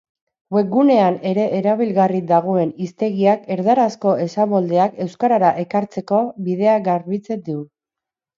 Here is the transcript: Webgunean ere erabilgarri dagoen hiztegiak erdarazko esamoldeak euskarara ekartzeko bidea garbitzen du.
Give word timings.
Webgunean 0.55 1.17
ere 1.31 1.43
erabilgarri 1.57 2.21
dagoen 2.31 2.71
hiztegiak 2.85 3.43
erdarazko 3.57 4.15
esamoldeak 4.25 4.97
euskarara 5.07 5.53
ekartzeko 5.67 6.23
bidea 6.49 6.81
garbitzen 6.91 7.47
du. 7.53 7.61